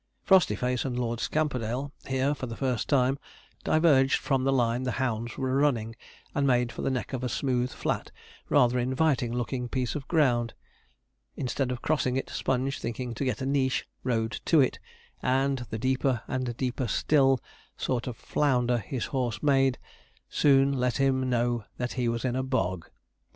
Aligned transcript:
Frostyface 0.23 0.83
and 0.83 0.97
Lord 0.99 1.19
Scamperdale 1.19 1.91
here 2.07 2.33
for 2.33 2.47
the 2.47 2.57
first 2.57 2.89
time 2.89 3.19
diverged 3.63 4.15
from 4.17 4.43
the 4.43 4.51
line 4.51 4.81
the 4.81 4.93
hounds 4.93 5.37
were 5.37 5.55
running, 5.55 5.95
and 6.33 6.47
made 6.47 6.71
for 6.71 6.81
the 6.81 6.89
neck 6.89 7.13
of 7.13 7.23
a 7.23 7.29
smooth, 7.29 7.69
flat, 7.71 8.09
rather 8.49 8.79
inviting 8.79 9.31
looking 9.31 9.69
piece 9.69 9.93
of 9.93 10.07
ground, 10.07 10.55
instead 11.35 11.69
of 11.71 11.83
crossing 11.83 12.17
it, 12.17 12.31
Sponge, 12.31 12.79
thinking 12.79 13.13
to 13.13 13.23
get 13.23 13.43
a 13.43 13.45
niche, 13.45 13.87
rode 14.03 14.41
to 14.45 14.59
it; 14.59 14.79
and 15.21 15.67
the 15.69 15.77
'deeper 15.77 16.23
and 16.27 16.57
deeper 16.57 16.87
still' 16.87 17.39
sort 17.77 18.07
of 18.07 18.17
flounder 18.17 18.79
his 18.79 19.05
horse 19.13 19.43
made 19.43 19.77
soon 20.27 20.71
let 20.73 20.97
him 20.97 21.29
know 21.29 21.65
that 21.77 21.93
he 21.93 22.09
was 22.09 22.25
in 22.25 22.35
a 22.35 22.41
bog. 22.41 22.89